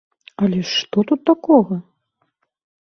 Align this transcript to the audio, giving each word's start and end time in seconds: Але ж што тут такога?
Але 0.47 0.61
ж 0.69 0.69
што 0.77 1.05
тут 1.13 1.21
такога? 1.33 1.75